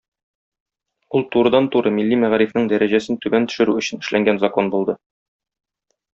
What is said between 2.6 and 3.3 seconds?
дәрәҗәсен